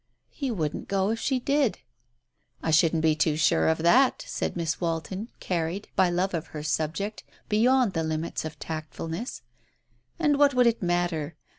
[0.31, 1.77] "He wouldn't go if she did."
[2.63, 6.63] "I shouldn't be too sure of that," said Miss Walton, carried, by love of her
[6.63, 9.43] subject, beyond the limits of tactfulness.
[10.17, 11.35] "And what would it matter?